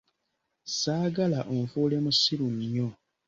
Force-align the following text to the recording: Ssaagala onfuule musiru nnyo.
Ssaagala 0.69 1.39
onfuule 1.55 1.97
musiru 2.05 2.47
nnyo. 2.53 2.87